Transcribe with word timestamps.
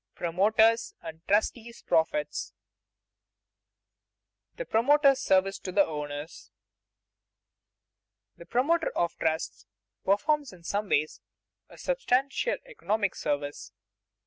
PROMOTER'S 0.15 0.95
AND 1.03 1.21
TRUSTEE'S 1.27 1.83
PROFITS 1.83 2.53
[Sidenote: 2.55 2.57
The 4.57 4.65
promoter's 4.65 5.19
service 5.19 5.59
to 5.59 5.71
the 5.71 5.85
owners] 5.85 6.49
1. 8.37 8.43
_The 8.43 8.49
promoter 8.49 8.89
of 8.97 9.15
trusts 9.19 9.67
performs 10.03 10.51
in 10.53 10.63
some 10.63 10.89
ways 10.89 11.21
a 11.69 11.77
substantial 11.77 12.57
economic 12.65 13.13
service. 13.13 13.73